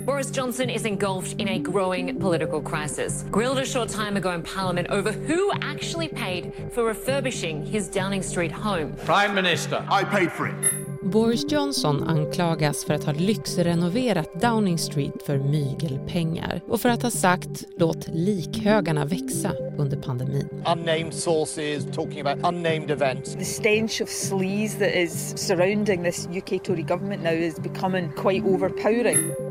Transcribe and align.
Boris 0.00 0.30
Johnson 0.30 0.70
is 0.70 0.84
engulfed 0.84 1.40
in 1.40 1.48
a 1.48 1.58
growing 1.58 2.18
political 2.18 2.60
crisis. 2.60 3.24
Grilled 3.30 3.58
a 3.58 3.66
short 3.66 3.88
time 3.88 4.16
ago 4.16 4.32
in 4.32 4.42
Parliament 4.42 4.88
over 4.90 5.12
who 5.12 5.52
actually 5.60 6.08
paid 6.08 6.52
for 6.72 6.84
refurbishing 6.84 7.64
his 7.64 7.88
Downing 7.88 8.22
Street 8.22 8.52
home. 8.52 8.94
Prime 9.04 9.34
Minister. 9.34 9.84
I 9.90 10.04
paid 10.04 10.32
for 10.32 10.48
it. 10.48 10.54
Boris 11.02 11.44
Johnson 11.52 12.02
anklagas 12.02 12.84
för 12.84 12.94
att 12.94 13.04
ha 13.04 13.12
lyxrenoverat 13.12 14.40
Downing 14.40 14.78
Street 14.78 15.22
för 15.26 15.38
mygelpengar 15.38 16.60
och 16.68 16.80
för 16.80 16.88
att 16.88 17.02
ha 17.02 17.10
sagt 17.10 17.64
låt 17.76 18.08
likhögarna 18.08 19.04
växa 19.04 19.52
under 19.78 19.96
pandemin. 19.96 20.48
Unnamed 20.66 21.14
sources 21.14 21.84
talking 21.94 22.26
about 22.26 22.54
unnamed 22.54 22.90
events. 22.90 23.34
The 23.34 23.44
stench 23.44 24.00
of 24.00 24.08
sleaze 24.08 24.78
that 24.78 24.94
is 24.94 25.34
surrounding 25.36 26.02
this 26.02 26.26
UK 26.26 26.62
Tory 26.64 26.82
government 26.82 27.22
now 27.22 27.32
is 27.32 27.60
becoming 27.60 28.12
quite 28.16 28.44
overpowering. 28.44 29.41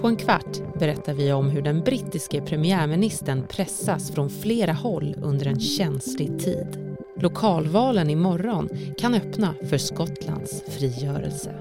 På 0.00 0.08
en 0.08 0.16
kvart 0.16 0.78
berättar 0.78 1.14
vi 1.14 1.32
om 1.32 1.50
hur 1.50 1.62
den 1.62 1.80
brittiske 1.80 2.40
premiärministern 2.40 3.46
pressas 3.48 4.10
från 4.10 4.30
flera 4.30 4.72
håll 4.72 5.16
under 5.22 5.46
en 5.46 5.60
känslig 5.60 6.38
tid. 6.38 6.96
Lokalvalen 7.20 8.10
imorgon 8.10 8.68
kan 8.98 9.14
öppna 9.14 9.54
för 9.70 9.78
Skottlands 9.78 10.62
frigörelse. 10.68 11.54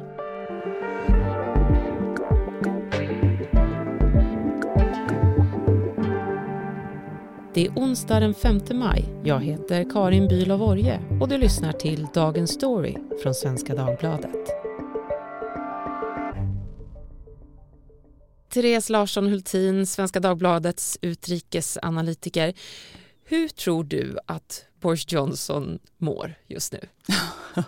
Det 7.54 7.65
är 7.65 7.71
onsdag 7.76 8.20
den 8.20 8.34
5 8.34 8.59
maj. 8.71 9.05
Jag 9.23 9.40
heter 9.40 9.90
Karin 9.90 10.27
Bülow 10.27 10.63
Orje 10.63 10.99
och 11.21 11.27
du 11.27 11.38
lyssnar 11.38 11.71
till 11.71 12.07
Dagens 12.13 12.52
Story 12.52 12.95
från 13.23 13.34
Svenska 13.34 13.76
Dagbladet. 13.76 14.55
Therese 18.55 18.90
Larsson 18.90 19.27
Hultin, 19.27 19.86
Svenska 19.86 20.20
Dagbladets 20.20 20.98
utrikesanalytiker. 21.02 22.54
Hur 23.26 23.48
tror 23.48 23.84
du 23.84 24.18
att 24.26 24.66
Boris 24.86 25.12
Johnson 25.12 25.80
mår 25.98 26.36
just 26.48 26.74
nu? 26.74 26.80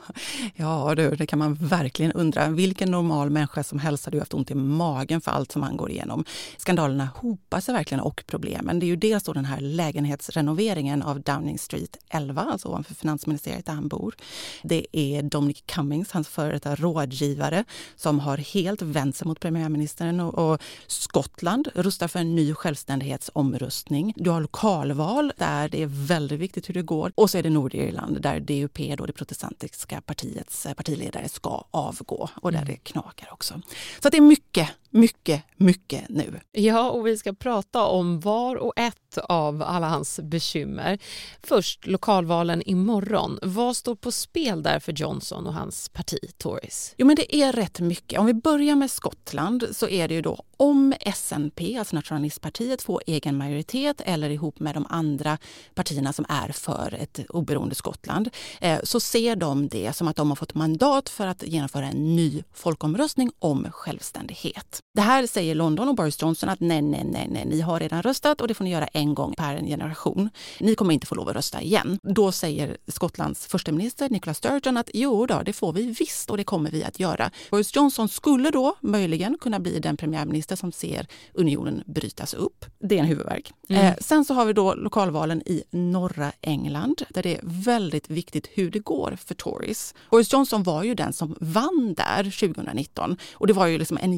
ja 0.55 0.95
du, 0.95 1.15
det 1.15 1.25
kan 1.25 1.39
man 1.39 1.55
verkligen 1.55 2.11
undra. 2.11 2.49
Vilken 2.49 2.91
normal 2.91 3.29
människa 3.29 3.63
som 3.63 3.79
helst 3.79 4.05
hade 4.05 4.17
ju 4.17 4.21
haft 4.21 4.33
ont 4.33 4.51
i 4.51 4.55
magen 4.55 5.21
för 5.21 5.31
allt 5.31 5.51
som 5.51 5.63
han 5.63 5.77
går 5.77 5.91
igenom. 5.91 6.25
Skandalerna 6.57 7.09
hopar 7.15 7.59
sig 7.59 7.73
verkligen 7.73 8.01
och 8.01 8.23
problemen. 8.27 8.79
Det 8.79 8.85
är 8.85 8.87
ju 8.87 8.95
dels 8.95 9.23
då 9.23 9.33
den 9.33 9.45
här 9.45 9.61
lägenhetsrenoveringen 9.61 11.03
av 11.03 11.21
Downing 11.21 11.59
Street 11.59 11.97
11, 12.09 12.41
alltså 12.41 12.67
ovanför 12.67 12.95
finansministeriet 12.95 13.65
där 13.65 13.73
han 13.73 13.87
bor. 13.87 14.15
Det 14.63 14.87
är 14.91 15.21
Dominic 15.23 15.63
Cummings, 15.65 16.11
hans 16.11 16.27
före 16.27 16.51
detta 16.51 16.75
rådgivare, 16.75 17.65
som 17.95 18.19
har 18.19 18.37
helt 18.37 18.81
vänt 18.81 19.15
sig 19.15 19.27
mot 19.27 19.39
premiärministern 19.39 20.19
och, 20.19 20.51
och 20.51 20.61
Skottland 20.87 21.67
rustar 21.75 22.07
för 22.07 22.19
en 22.19 22.35
ny 22.35 22.53
självständighetsomröstning. 22.53 24.13
Du 24.15 24.29
har 24.29 24.41
lokalval 24.41 25.33
där 25.37 25.69
det 25.69 25.83
är 25.83 26.07
väldigt 26.07 26.39
viktigt 26.39 26.69
hur 26.69 26.73
det 26.73 26.81
går. 26.81 27.06
Och 27.15 27.29
så 27.29 27.37
är 27.37 27.43
det 27.43 27.49
Nordirland 27.49 28.21
där 28.21 28.39
DUP, 28.39 28.97
då 28.97 29.05
det 29.05 29.13
protestantiska 29.13 30.01
partiets 30.01 30.65
eh, 30.65 30.73
partiledare, 30.73 31.29
ska 31.29 31.63
avgå 31.71 32.29
och 32.35 32.51
där 32.51 32.59
mm. 32.61 32.71
det 32.71 32.77
knakar 32.77 33.33
också. 33.33 33.61
Så 33.99 34.09
det 34.09 34.17
är 34.17 34.21
mycket, 34.21 34.69
mycket, 34.97 35.43
mycket 35.55 36.09
nu. 36.09 36.39
Ja, 36.51 36.89
och 36.89 37.07
vi 37.07 37.17
ska 37.17 37.33
prata 37.33 37.85
om 37.85 38.19
var 38.19 38.55
och 38.55 38.73
ett 38.75 39.17
av 39.17 39.63
alla 39.63 39.89
hans 39.89 40.19
bekymmer. 40.23 40.99
Först 41.43 41.87
lokalvalen 41.87 42.61
imorgon. 42.65 43.39
Vad 43.41 43.75
står 43.75 43.95
på 43.95 44.11
spel 44.11 44.63
där 44.63 44.79
för 44.79 44.93
Johnson 44.93 45.47
och 45.47 45.53
hans 45.53 45.89
parti 45.89 46.19
Tories? 46.37 46.93
Jo, 46.97 47.07
men 47.07 47.15
det 47.15 47.35
är 47.35 47.53
rätt 47.53 47.79
mycket. 47.79 48.19
Om 48.19 48.25
vi 48.25 48.33
börjar 48.33 48.75
med 48.75 48.91
Skottland 48.91 49.67
så 49.71 49.89
är 49.89 50.07
det 50.07 50.13
ju 50.13 50.21
då 50.21 50.43
om 50.57 50.93
SNP, 51.15 51.77
alltså 51.77 51.95
nationalistpartiet, 51.95 52.81
får 52.81 53.01
egen 53.07 53.37
majoritet 53.37 54.01
eller 54.05 54.29
ihop 54.29 54.59
med 54.59 54.75
de 54.75 54.85
andra 54.89 55.37
partierna 55.73 56.13
som 56.13 56.25
är 56.29 56.51
för 56.51 56.93
ett 56.93 57.19
oberoende 57.29 57.75
Skottland, 57.75 58.29
eh, 58.61 58.79
så 58.83 58.99
ser 58.99 59.35
de 59.35 59.67
det 59.67 59.95
som 59.95 60.07
att 60.07 60.15
de 60.15 60.29
har 60.29 60.35
fått 60.35 60.53
mandat 60.53 61.09
för 61.09 61.27
att 61.27 61.43
genomföra 61.43 61.87
en 61.87 62.15
ny 62.15 62.43
folkomröstning 62.53 63.31
om 63.39 63.67
självständighet. 63.71 64.81
Det 64.97 65.01
här 65.01 65.27
säger 65.27 65.55
London 65.55 65.89
och 65.89 65.95
Boris 65.95 66.21
Johnson 66.21 66.49
att 66.49 66.59
nej, 66.59 66.81
nej, 66.81 67.03
nej, 67.03 67.27
nej, 67.31 67.45
ni 67.45 67.61
har 67.61 67.79
redan 67.79 68.01
röstat 68.01 68.41
och 68.41 68.47
det 68.47 68.53
får 68.53 68.63
ni 68.63 68.71
göra 68.71 68.87
en 68.87 69.15
gång 69.15 69.33
per 69.37 69.59
generation. 69.59 70.29
Ni 70.59 70.75
kommer 70.75 70.93
inte 70.93 71.07
få 71.07 71.15
lov 71.15 71.29
att 71.29 71.35
rösta 71.35 71.61
igen. 71.61 71.99
Då 72.03 72.31
säger 72.31 72.77
Skottlands 72.87 73.47
första 73.47 73.71
minister 73.71 74.09
Nicola 74.09 74.33
Sturgeon 74.33 74.77
att 74.77 74.89
jo 74.93 75.25
då, 75.25 75.41
det 75.41 75.53
får 75.53 75.73
vi 75.73 75.95
visst 75.99 76.29
och 76.29 76.37
det 76.37 76.43
kommer 76.43 76.71
vi 76.71 76.83
att 76.83 76.99
göra. 76.99 77.31
Boris 77.51 77.75
Johnson 77.75 78.09
skulle 78.09 78.51
då 78.51 78.75
möjligen 78.81 79.37
kunna 79.37 79.59
bli 79.59 79.79
den 79.79 79.97
premiärminister 79.97 80.55
som 80.55 80.71
ser 80.71 81.07
unionen 81.33 81.83
brytas 81.85 82.33
upp. 82.33 82.65
Det 82.79 82.95
är 82.95 82.99
en 82.99 83.05
huvudvärk. 83.05 83.53
Mm. 83.69 83.85
Eh, 83.85 83.93
sen 84.01 84.25
så 84.25 84.33
har 84.33 84.45
vi 84.45 84.53
då 84.53 84.75
lokalvalen 84.75 85.41
i 85.45 85.63
norra 85.69 86.31
England 86.41 87.01
där 87.09 87.23
det 87.23 87.35
är 87.35 87.41
väldigt 87.43 88.09
viktigt 88.09 88.49
hur 88.53 88.71
det 88.71 88.79
går 88.79 89.17
för 89.25 89.35
Tories. 89.35 89.93
Boris 90.11 90.33
Johnson 90.33 90.63
var 90.63 90.83
ju 90.83 90.95
den 90.95 91.13
som 91.13 91.35
vann 91.39 91.93
där 91.97 92.23
2019 92.23 93.17
och 93.33 93.47
det 93.47 93.53
var 93.53 93.67
ju 93.67 93.77
liksom 93.77 93.97
en 94.01 94.13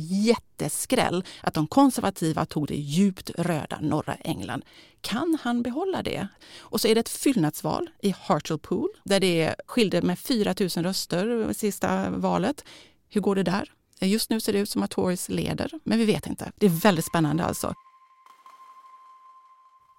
jätteskräll 0.62 1.24
att 1.42 1.54
de 1.54 1.68
konservativa 1.68 2.46
tog 2.46 2.68
det 2.68 2.76
djupt 2.76 3.32
röda 3.38 3.80
norra 3.82 4.16
England. 4.16 4.66
Kan 5.02 5.38
han 5.42 5.62
behålla 5.62 6.04
det? 6.04 6.28
Och 6.60 6.82
så 6.82 6.88
är 6.88 6.96
det 6.96 7.00
ett 7.00 7.10
fyllnadsval 7.10 7.90
i 8.02 8.16
Hartlepool 8.20 8.90
där 9.04 9.20
det 9.20 9.56
skilde 9.68 10.02
med 10.02 10.20
4 10.20 10.56
000 10.60 10.70
röster 10.70 11.54
sista 11.54 12.10
valet. 12.10 12.66
Hur 13.10 13.22
går 13.22 13.36
det 13.36 13.44
där? 13.44 13.72
Just 14.02 14.30
nu 14.30 14.40
ser 14.40 14.54
det 14.54 14.60
ut 14.60 14.70
som 14.70 14.84
att 14.84 14.92
Tories 14.92 15.30
leder, 15.30 15.72
men 15.84 16.00
vi 16.00 16.06
vet 16.06 16.28
inte. 16.28 16.52
Det 16.58 16.66
är 16.66 16.82
väldigt 16.82 17.06
spännande 17.06 17.44
alltså. 17.44 17.74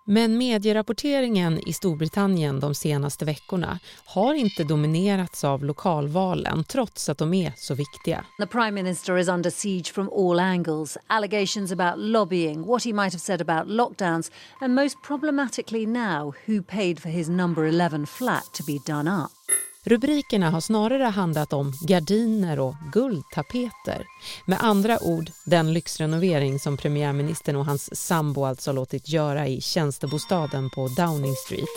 Men 0.04 0.38
medierapporteringen 0.38 1.68
i 1.68 1.72
Storbritannien 1.72 2.60
de 2.60 2.74
senaste 2.74 3.24
veckorna 3.24 3.78
har 4.04 4.34
inte 4.34 4.64
dominerats 4.64 5.44
av 5.44 5.64
lokalvalen 5.64 6.64
trots 6.64 7.08
att 7.08 7.18
de 7.18 7.34
är 7.34 7.52
så 7.56 7.74
viktiga. 7.74 8.24
The 8.38 8.46
prime 8.46 8.70
minister 8.70 9.18
is 9.18 9.28
under 9.28 9.50
siege 9.50 9.92
from 9.92 10.08
all 10.08 10.40
angles. 10.40 10.98
Allegations 11.06 11.72
about 11.72 11.98
lobbying, 11.98 12.62
what 12.62 12.84
he 12.84 12.92
might 12.92 13.12
have 13.12 13.20
said 13.20 13.40
about 13.40 13.68
lockdowns 13.68 14.32
and 14.60 14.74
most 14.74 15.02
problematically 15.02 15.86
now 15.86 16.32
who 16.46 16.62
paid 16.62 17.00
for 17.00 17.08
his 17.08 17.28
number 17.28 17.64
11 17.64 18.06
flat 18.06 18.44
to 18.52 18.62
be 18.62 18.78
done 18.86 19.08
up. 19.08 19.39
Rubrikerna 19.84 20.50
har 20.50 20.60
snarare 20.60 21.04
handlat 21.04 21.52
om 21.52 21.72
gardiner 21.88 22.60
och 22.60 22.74
guldtapeter. 22.92 24.06
Med 24.46 24.58
andra 24.60 24.98
ord 25.02 25.30
den 25.44 25.72
lyxrenovering 25.72 26.58
som 26.58 26.76
premiärministern 26.76 27.56
och 27.56 27.64
hans 27.64 27.96
sambo 27.96 28.44
alltså 28.44 28.72
låtit 28.72 29.08
göra 29.08 29.48
i 29.48 29.60
tjänstebostaden 29.60 30.70
på 30.70 30.88
Downing 30.88 31.34
Street 31.34 31.68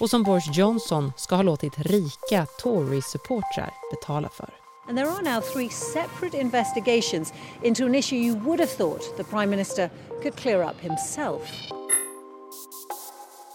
och 0.00 0.10
som 0.10 0.22
Boris 0.22 0.56
Johnson 0.56 1.12
ska 1.16 1.34
ha 1.34 1.42
låtit 1.42 1.78
rika 1.78 2.46
Tory-supportrar 2.46 3.70
betala 3.90 4.28
för. 4.28 4.50
And 4.88 4.98
there 4.98 5.10
are 5.10 5.34
now 5.34 5.40
three 5.40 5.68
separate 5.68 6.40
investigations 6.40 7.32
into 7.62 7.84
an 7.84 7.94
issue 7.94 8.16
you 8.16 8.40
would 8.40 8.60
have 8.60 8.70
thought 8.70 9.16
the 9.16 9.24
Prime 9.24 9.46
Minister 9.46 9.90
could 10.22 10.36
clear 10.36 10.70
up 10.70 10.80
himself. 10.80 11.72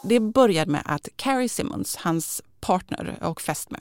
Det 0.03 0.19
började 0.19 0.71
med 0.71 0.81
att 0.85 1.09
Carrie 1.15 1.49
Simmons, 1.49 1.95
hans 1.95 2.41
partner 2.61 3.17
och 3.21 3.41
fästmö. 3.41 3.77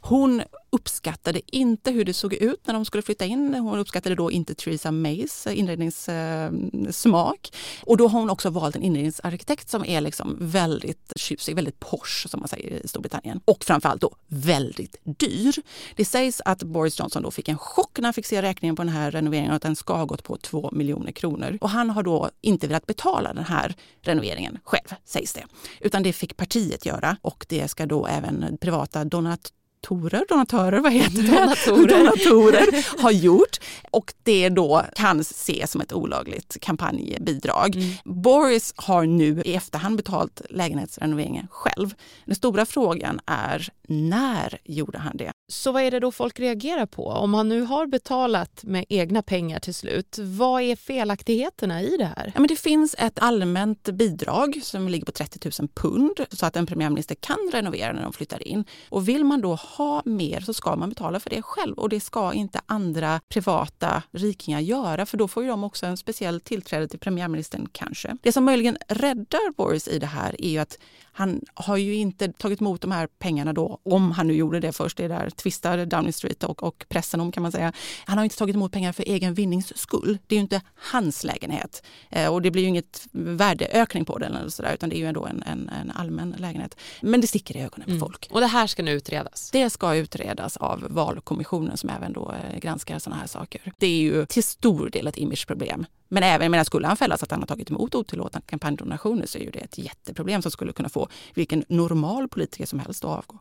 Hon 0.00 0.42
uppskattade 0.74 1.40
inte 1.56 1.90
hur 1.90 2.04
det 2.04 2.14
såg 2.14 2.34
ut 2.34 2.66
när 2.66 2.74
de 2.74 2.84
skulle 2.84 3.02
flytta 3.02 3.24
in. 3.24 3.54
Hon 3.54 3.78
uppskattade 3.78 4.14
då 4.14 4.30
inte 4.30 4.54
Theresa 4.54 4.90
Mays 4.90 5.46
eh, 5.46 5.58
inredningssmak. 5.58 7.50
Eh, 7.52 7.88
och 7.88 7.96
då 7.96 8.08
har 8.08 8.20
hon 8.20 8.30
också 8.30 8.50
valt 8.50 8.76
en 8.76 8.82
inredningsarkitekt 8.82 9.68
som 9.68 9.84
är 9.84 10.00
liksom 10.00 10.36
väldigt 10.40 11.12
tjusig, 11.16 11.54
väldigt 11.54 11.80
posh 11.80 12.28
som 12.28 12.40
man 12.40 12.48
säger 12.48 12.84
i 12.84 12.88
Storbritannien. 12.88 13.40
Och 13.44 13.64
framförallt 13.64 14.00
då 14.00 14.16
väldigt 14.26 14.96
dyr. 15.04 15.54
Det 15.96 16.04
sägs 16.04 16.42
att 16.44 16.62
Boris 16.62 16.98
Johnson 16.98 17.22
då 17.22 17.30
fick 17.30 17.48
en 17.48 17.58
chock 17.58 17.98
när 17.98 18.04
han 18.04 18.14
fick 18.14 18.26
se 18.26 18.42
räkningen 18.42 18.76
på 18.76 18.82
den 18.82 18.92
här 18.92 19.10
renoveringen 19.10 19.50
och 19.50 19.56
att 19.56 19.62
den 19.62 19.76
ska 19.76 19.96
ha 19.96 20.04
gått 20.04 20.22
på 20.22 20.36
2 20.36 20.70
miljoner 20.72 21.12
kronor. 21.12 21.58
Och 21.60 21.70
han 21.70 21.90
har 21.90 22.02
då 22.02 22.30
inte 22.40 22.66
velat 22.66 22.86
betala 22.86 23.34
den 23.34 23.44
här 23.44 23.74
renoveringen 24.02 24.58
själv, 24.64 24.94
sägs 25.04 25.32
det. 25.32 25.44
Utan 25.80 26.02
det 26.02 26.12
fick 26.12 26.36
partiet 26.36 26.86
göra 26.86 27.16
och 27.22 27.46
det 27.48 27.68
ska 27.68 27.86
då 27.86 28.06
även 28.06 28.58
privata 28.60 29.04
donat 29.04 29.52
donatorer, 29.88 30.24
donatörer, 30.28 30.80
vad 30.80 30.92
heter 30.92 31.22
det? 31.22 31.30
Donatorer. 31.30 31.98
donatorer 31.98 33.02
har 33.02 33.10
gjort. 33.10 33.60
Och 33.90 34.14
det 34.22 34.48
då 34.48 34.82
kan 34.94 35.20
ses 35.20 35.70
som 35.70 35.80
ett 35.80 35.92
olagligt 35.92 36.56
kampanjbidrag. 36.60 37.76
Mm. 37.76 37.94
Boris 38.04 38.74
har 38.76 39.06
nu 39.06 39.42
i 39.44 39.54
efterhand 39.54 39.96
betalt 39.96 40.42
lägenhetsrenoveringen 40.50 41.46
själv. 41.50 41.94
Den 42.24 42.34
stora 42.34 42.66
frågan 42.66 43.20
är 43.26 43.68
när 43.88 44.58
gjorde 44.64 44.98
han 44.98 45.16
det? 45.16 45.32
Så 45.48 45.72
vad 45.72 45.82
är 45.82 45.90
det 45.90 46.00
då 46.00 46.12
folk 46.12 46.40
reagerar 46.40 46.86
på? 46.86 47.06
Om 47.06 47.34
han 47.34 47.48
nu 47.48 47.62
har 47.62 47.86
betalat 47.86 48.64
med 48.64 48.84
egna 48.88 49.22
pengar 49.22 49.60
till 49.60 49.74
slut, 49.74 50.18
vad 50.18 50.62
är 50.62 50.76
felaktigheterna 50.76 51.82
i 51.82 51.96
det 51.96 52.04
här? 52.04 52.32
Ja, 52.34 52.40
men 52.40 52.48
det 52.48 52.56
finns 52.56 52.94
ett 52.98 53.18
allmänt 53.18 53.88
bidrag 53.90 54.60
som 54.62 54.88
ligger 54.88 55.06
på 55.06 55.12
30 55.12 55.50
000 55.60 55.68
pund 55.74 56.26
så 56.30 56.46
att 56.46 56.56
en 56.56 56.66
premiärminister 56.66 57.14
kan 57.14 57.50
renovera 57.52 57.92
när 57.92 58.02
de 58.02 58.12
flyttar 58.12 58.48
in. 58.48 58.64
Och 58.88 59.08
vill 59.08 59.24
man 59.24 59.40
då 59.40 59.54
ha 59.54 60.02
mer 60.04 60.40
så 60.40 60.54
ska 60.54 60.76
man 60.76 60.88
betala 60.88 61.20
för 61.20 61.30
det 61.30 61.42
själv 61.42 61.78
och 61.78 61.88
det 61.88 62.00
ska 62.00 62.32
inte 62.32 62.60
andra 62.66 63.20
privata 63.28 64.02
rikingar 64.12 64.60
göra 64.60 65.06
för 65.06 65.16
då 65.16 65.28
får 65.28 65.42
ju 65.42 65.48
de 65.48 65.64
också 65.64 65.86
en 65.86 65.96
speciell 65.96 66.40
tillträde 66.40 66.88
till 66.88 66.98
premiärministern 66.98 67.68
kanske. 67.72 68.16
Det 68.22 68.32
som 68.32 68.44
möjligen 68.44 68.76
räddar 68.88 69.52
Boris 69.56 69.88
i 69.88 69.98
det 69.98 70.06
här 70.06 70.44
är 70.44 70.50
ju 70.50 70.58
att 70.58 70.78
han 71.16 71.40
har 71.54 71.76
ju 71.76 71.94
inte 71.94 72.32
tagit 72.32 72.60
emot 72.60 72.80
de 72.80 72.92
här 72.92 73.06
pengarna 73.18 73.52
då, 73.52 73.73
om 73.82 74.12
han 74.12 74.26
nu 74.26 74.34
gjorde 74.34 74.60
det 74.60 74.72
först, 74.72 74.96
det 74.96 75.08
där 75.08 75.30
tvistar 75.30 75.86
Downing 75.86 76.12
Street 76.12 76.44
och, 76.44 76.62
och 76.62 76.84
pressen 76.88 77.20
om 77.20 77.32
kan 77.32 77.42
man 77.42 77.52
säga. 77.52 77.72
Han 78.04 78.18
har 78.18 78.24
inte 78.24 78.36
tagit 78.36 78.56
emot 78.56 78.72
pengar 78.72 78.92
för 78.92 79.02
egen 79.02 79.34
vinnings 79.34 79.78
skull. 79.78 80.18
Det 80.26 80.34
är 80.34 80.36
ju 80.36 80.42
inte 80.42 80.60
hans 80.76 81.24
lägenhet 81.24 81.82
eh, 82.10 82.32
och 82.32 82.42
det 82.42 82.50
blir 82.50 82.62
ju 82.62 82.68
inget 82.68 83.06
värdeökning 83.12 84.04
på 84.04 84.18
den 84.18 84.36
eller 84.36 84.48
så 84.48 84.62
där, 84.62 84.74
utan 84.74 84.88
det 84.88 84.96
är 84.96 84.98
ju 84.98 85.06
ändå 85.06 85.26
en, 85.26 85.42
en, 85.42 85.68
en 85.68 85.90
allmän 85.90 86.34
lägenhet. 86.38 86.76
Men 87.00 87.20
det 87.20 87.26
sticker 87.26 87.56
i 87.56 87.60
ögonen 87.60 87.84
på 87.84 87.90
mm. 87.90 88.00
folk. 88.00 88.28
Och 88.30 88.40
det 88.40 88.46
här 88.46 88.66
ska 88.66 88.82
nu 88.82 88.92
utredas? 88.92 89.50
Det 89.52 89.70
ska 89.70 89.94
utredas 89.94 90.56
av 90.56 90.86
valkommissionen 90.90 91.76
som 91.76 91.90
även 91.90 92.12
då 92.12 92.32
eh, 92.32 92.58
granskar 92.58 92.98
sådana 92.98 93.20
här 93.20 93.26
saker. 93.26 93.72
Det 93.78 93.86
är 93.86 94.00
ju 94.00 94.26
till 94.26 94.44
stor 94.44 94.90
del 94.90 95.06
ett 95.06 95.18
imageproblem. 95.18 95.86
Men 96.08 96.22
även 96.22 96.50
menar, 96.50 96.64
skulle 96.64 96.86
han 96.86 96.96
fällas 96.96 97.22
att 97.22 97.30
han 97.30 97.40
har 97.40 97.46
tagit 97.46 97.70
emot 97.70 97.94
otillåtna 97.94 98.40
kampanjdonationer 98.40 99.26
så 99.26 99.38
är 99.38 99.42
ju 99.42 99.50
det 99.50 99.58
ett 99.58 99.78
jätteproblem 99.78 100.42
som 100.42 100.50
skulle 100.50 100.72
kunna 100.72 100.88
få 100.88 101.08
vilken 101.34 101.64
normal 101.68 102.28
politiker 102.28 102.66
som 102.66 102.78
helst 102.78 103.04
att 103.04 103.10
avgå. 103.10 103.38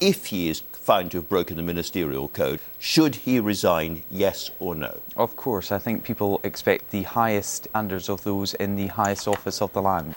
If 0.00 0.26
he 0.26 0.50
is 0.50 0.60
found 0.72 1.10
to 1.12 1.18
have 1.18 1.28
broken 1.28 1.56
the 1.56 1.62
ministerial 1.62 2.28
code, 2.28 2.60
should 2.78 3.14
he 3.14 3.40
resign, 3.40 4.02
yes 4.10 4.50
or 4.60 4.74
no? 4.74 5.00
Of 5.16 5.36
course, 5.36 5.72
I 5.72 5.78
think 5.78 6.04
people 6.04 6.38
expect 6.44 6.90
the 6.90 7.04
highest 7.04 7.64
standards 7.64 8.10
of 8.10 8.22
those 8.22 8.52
in 8.52 8.76
the 8.76 8.88
highest 8.88 9.26
office 9.26 9.62
of 9.62 9.72
the 9.72 9.80
land. 9.80 10.14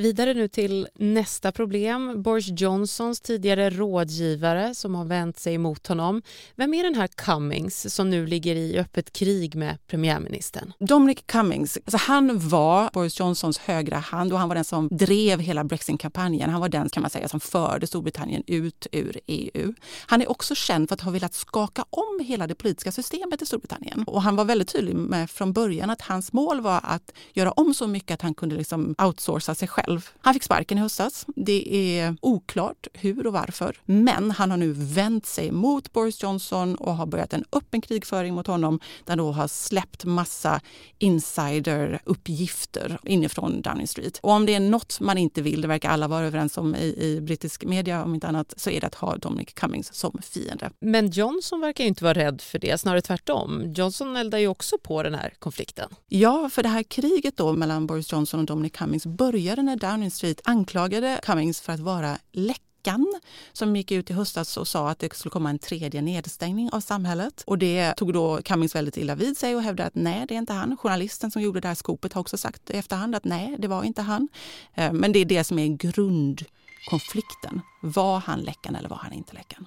Vidare 0.00 0.34
nu 0.34 0.48
till 0.48 0.88
nästa 0.94 1.52
problem. 1.52 2.22
Boris 2.22 2.60
Johnsons 2.60 3.20
tidigare 3.20 3.70
rådgivare 3.70 4.74
som 4.74 4.94
har 4.94 5.04
vänt 5.04 5.38
sig 5.38 5.54
emot 5.54 5.86
honom. 5.86 6.22
Vem 6.56 6.74
är 6.74 6.82
den 6.82 6.94
här 6.94 7.06
Cummings 7.06 7.94
som 7.94 8.10
nu 8.10 8.26
ligger 8.26 8.56
i 8.56 8.78
öppet 8.78 9.12
krig 9.12 9.54
med 9.54 9.78
premiärministern? 9.86 10.72
Dominic 10.78 11.18
Cummings, 11.26 11.76
alltså 11.76 11.96
han 11.96 12.48
var 12.48 12.90
Boris 12.92 13.20
Johnsons 13.20 13.58
högra 13.58 13.96
hand 13.96 14.32
och 14.32 14.38
han 14.38 14.48
var 14.48 14.54
den 14.54 14.64
som 14.64 14.88
drev 14.88 15.40
hela 15.40 15.64
Brexit-kampanjen. 15.64 16.50
Han 16.50 16.60
var 16.60 16.68
den 16.68 16.88
kan 16.88 17.00
man 17.00 17.10
säga 17.10 17.28
som 17.28 17.40
förde 17.40 17.86
Storbritannien 17.86 18.42
ut 18.46 18.86
ur 18.92 19.20
EU. 19.26 19.74
Han 20.06 20.22
är 20.22 20.30
också 20.30 20.54
känd 20.54 20.88
för 20.88 20.94
att 20.94 21.00
ha 21.00 21.10
velat 21.10 21.34
skaka 21.34 21.84
om 21.90 22.24
hela 22.24 22.46
det 22.46 22.54
politiska 22.54 22.92
systemet 22.92 23.42
i 23.42 23.46
Storbritannien. 23.46 24.04
Och 24.06 24.22
han 24.22 24.36
var 24.36 24.44
väldigt 24.44 24.72
tydlig 24.72 24.94
med 24.94 25.30
från 25.30 25.52
början 25.52 25.90
att 25.90 26.02
hans 26.02 26.32
mål 26.32 26.60
var 26.60 26.80
att 26.82 27.12
göra 27.32 27.52
om 27.52 27.74
så 27.74 27.86
mycket 27.86 28.14
att 28.14 28.22
han 28.22 28.34
kunde 28.34 28.56
liksom 28.56 28.94
outsourca 28.98 29.54
sig 29.54 29.68
själv 29.68 29.89
själv. 29.90 30.08
Han 30.20 30.34
fick 30.34 30.42
sparken 30.42 30.78
i 30.78 30.80
höstas. 30.80 31.26
Det 31.36 31.98
är 31.98 32.16
oklart 32.20 32.86
hur 32.92 33.26
och 33.26 33.32
varför. 33.32 33.76
Men 33.84 34.30
han 34.30 34.50
har 34.50 34.58
nu 34.58 34.72
vänt 34.72 35.26
sig 35.26 35.50
mot 35.50 35.92
Boris 35.92 36.22
Johnson 36.22 36.74
och 36.74 36.96
har 36.96 37.06
börjat 37.06 37.32
en 37.32 37.44
öppen 37.52 37.80
krigföring 37.80 38.34
mot 38.34 38.46
honom 38.46 38.80
där 39.04 39.16
då 39.16 39.32
har 39.32 39.48
släppt 39.48 40.04
massa 40.04 40.60
insideruppgifter 40.98 42.98
inifrån 43.04 43.62
Downing 43.62 43.86
Street. 43.86 44.18
Och 44.22 44.30
om 44.30 44.46
det 44.46 44.54
är 44.54 44.60
något 44.60 45.00
man 45.00 45.18
inte 45.18 45.42
vill, 45.42 45.60
det 45.60 45.68
verkar 45.68 45.90
alla 45.90 46.08
vara 46.08 46.26
överens 46.26 46.58
om 46.58 46.74
i, 46.74 46.94
i 46.98 47.20
brittisk 47.20 47.64
media 47.64 48.04
om 48.04 48.14
inte 48.14 48.28
annat, 48.28 48.54
så 48.56 48.70
är 48.70 48.80
det 48.80 48.86
att 48.86 48.94
ha 48.94 49.16
Dominic 49.16 49.48
Cummings 49.54 49.94
som 49.94 50.18
fiende. 50.22 50.70
Men 50.80 51.10
Johnson 51.10 51.60
verkar 51.60 51.84
inte 51.84 52.04
vara 52.04 52.14
rädd 52.14 52.40
för 52.40 52.58
det, 52.58 52.80
snarare 52.80 53.02
tvärtom. 53.02 53.72
Johnson 53.76 54.16
eldar 54.16 54.38
ju 54.38 54.48
också 54.48 54.78
på 54.78 55.02
den 55.02 55.14
här 55.14 55.34
konflikten. 55.38 55.90
Ja, 56.08 56.50
för 56.50 56.62
det 56.62 56.68
här 56.68 56.82
kriget 56.82 57.36
då 57.36 57.52
mellan 57.52 57.86
Boris 57.86 58.12
Johnson 58.12 58.40
och 58.40 58.46
Dominic 58.46 58.72
Cummings 58.72 59.06
började 59.06 59.62
när 59.70 59.76
Downing 59.76 60.10
Street 60.10 60.40
anklagade 60.44 61.20
Cummings 61.22 61.60
för 61.60 61.72
att 61.72 61.80
vara 61.80 62.18
läckan 62.32 63.20
som 63.52 63.76
gick 63.76 63.92
ut 63.92 64.10
i 64.10 64.12
höstas 64.12 64.56
och 64.56 64.68
sa 64.68 64.90
att 64.90 64.98
det 64.98 65.14
skulle 65.14 65.30
komma 65.30 65.50
en 65.50 65.58
tredje 65.58 66.02
nedstängning 66.02 66.70
av 66.72 66.80
samhället. 66.80 67.42
Och 67.46 67.58
det 67.58 67.92
tog 67.92 68.12
då 68.12 68.42
Cummings 68.42 68.74
väldigt 68.74 68.96
illa 68.96 69.14
vid 69.14 69.36
sig 69.36 69.56
och 69.56 69.62
hävdade 69.62 69.86
att 69.86 69.94
nej, 69.94 70.24
det 70.28 70.34
är 70.34 70.38
inte 70.38 70.52
han. 70.52 70.76
Journalisten 70.76 71.30
som 71.30 71.42
gjorde 71.42 71.60
det 71.60 71.68
här 71.68 71.74
skopet 71.74 72.12
har 72.12 72.20
också 72.20 72.36
sagt 72.36 72.70
i 72.70 72.76
efterhand 72.76 73.14
att 73.14 73.24
nej, 73.24 73.56
det 73.58 73.68
var 73.68 73.84
inte 73.84 74.02
han. 74.02 74.28
Eh, 74.74 74.92
men 74.92 75.12
det 75.12 75.18
är 75.18 75.24
det 75.24 75.44
som 75.44 75.58
är 75.58 75.66
grundkonflikten. 75.66 77.60
Var 77.82 78.18
han 78.18 78.40
läckan 78.40 78.74
eller 78.76 78.88
var 78.88 78.96
han 78.96 79.12
inte 79.12 79.34
läckan? 79.34 79.66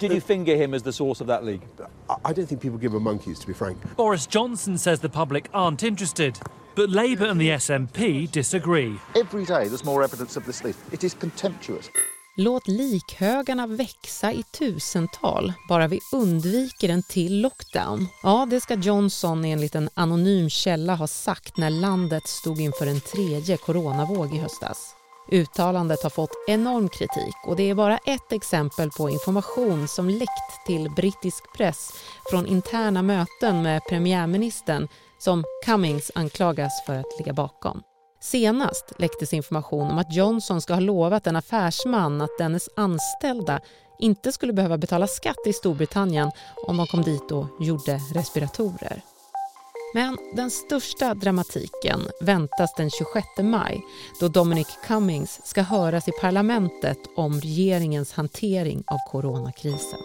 Did 0.00 0.10
you 0.10 0.20
finger 0.20 0.56
him 0.56 0.74
as 0.74 0.82
the 0.82 0.92
source 0.92 1.24
of 1.24 1.28
that 1.28 1.44
leak? 1.44 1.60
I 2.24 2.32
don't 2.32 2.46
think 2.46 2.60
people 2.60 2.78
give 2.82 2.96
a 2.96 3.00
monkeys, 3.00 3.40
to 3.40 3.46
be 3.46 3.54
frank. 3.54 3.96
Boris 3.96 4.34
Johnson 4.34 4.78
says 4.78 5.00
the 5.00 5.08
public 5.08 5.44
aren't 5.52 5.86
interested. 5.86 6.34
But 6.76 6.90
Labour 6.90 7.26
and 7.26 7.40
the 7.40 7.50
SNP 7.50 8.30
disagree. 8.32 8.94
Every 9.14 9.44
day 9.44 9.68
there's 9.68 9.84
more 9.84 10.04
evidence 10.04 10.38
of 10.40 10.44
this 10.44 10.64
leak. 10.64 10.76
It 10.90 11.04
is 11.04 11.14
contemptuous. 11.14 11.90
Låt 12.36 12.68
likhögarna 12.68 13.66
växa 13.66 14.32
i 14.32 14.42
tusental, 14.42 15.52
bara 15.68 15.88
vi 15.88 16.00
undviker 16.12 16.88
en 16.88 17.02
till 17.02 17.40
lockdown. 17.40 18.08
Ja, 18.22 18.46
det 18.50 18.60
ska 18.60 18.74
Johnson 18.74 19.44
enligt 19.44 19.74
en 19.74 19.88
anonym 19.94 20.50
källa 20.50 20.94
ha 20.94 21.06
sagt 21.06 21.56
när 21.56 21.70
landet 21.70 22.26
stod 22.26 22.60
inför 22.60 22.86
en 22.86 23.00
tredje 23.00 23.56
coronavåg 23.56 24.34
i 24.34 24.38
höstas. 24.38 24.94
Uttalandet 25.32 26.02
har 26.02 26.10
fått 26.10 26.30
enorm 26.48 26.88
kritik 26.88 27.34
och 27.46 27.56
det 27.56 27.70
är 27.70 27.74
bara 27.74 27.98
ett 27.98 28.32
exempel 28.32 28.90
på 28.90 29.10
information 29.10 29.88
som 29.88 30.08
läckt 30.08 30.66
till 30.66 30.90
brittisk 30.90 31.44
press 31.56 31.90
från 32.30 32.46
interna 32.46 33.02
möten 33.02 33.62
med 33.62 33.82
premiärministern 33.88 34.88
som 35.18 35.44
Cummings 35.64 36.10
anklagas 36.14 36.82
för 36.86 36.94
att 36.94 37.18
ligga 37.18 37.32
bakom. 37.32 37.82
Senast 38.20 38.92
läcktes 38.98 39.32
information 39.32 39.90
om 39.90 39.98
att 39.98 40.14
Johnson 40.14 40.60
ska 40.60 40.72
ha 40.72 40.80
lovat 40.80 41.26
en 41.26 41.36
affärsman 41.36 42.20
att 42.20 42.38
dennes 42.38 42.68
anställda 42.76 43.60
inte 43.98 44.32
skulle 44.32 44.52
behöva 44.52 44.78
betala 44.78 45.06
skatt 45.06 45.46
i 45.46 45.52
Storbritannien 45.52 46.30
om 46.66 46.76
de 46.76 46.86
kom 46.86 47.02
dit 47.02 47.30
och 47.30 47.46
gjorde 47.60 48.00
respiratorer. 48.14 49.13
Men 49.94 50.18
den 50.32 50.50
största 50.50 51.14
dramatiken 51.14 52.00
väntas 52.20 52.74
den 52.76 52.90
26 52.90 53.26
maj 53.42 53.82
då 54.20 54.28
Dominic 54.28 54.78
Cummings 54.86 55.40
ska 55.44 55.62
höras 55.62 56.08
i 56.08 56.12
parlamentet 56.20 56.98
om 57.16 57.40
regeringens 57.40 58.12
hantering 58.12 58.84
av 58.86 58.98
coronakrisen. 59.10 59.98